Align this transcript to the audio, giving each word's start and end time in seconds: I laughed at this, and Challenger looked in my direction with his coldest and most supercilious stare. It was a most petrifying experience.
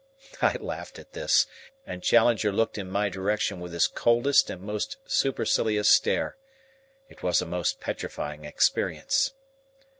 I 0.41 0.53
laughed 0.55 0.97
at 0.97 1.13
this, 1.13 1.45
and 1.85 2.01
Challenger 2.01 2.51
looked 2.51 2.79
in 2.79 2.89
my 2.89 3.07
direction 3.07 3.59
with 3.59 3.71
his 3.71 3.85
coldest 3.85 4.49
and 4.49 4.59
most 4.59 4.97
supercilious 5.05 5.89
stare. 5.89 6.37
It 7.07 7.21
was 7.21 7.39
a 7.39 7.45
most 7.45 7.79
petrifying 7.79 8.43
experience. 8.43 9.33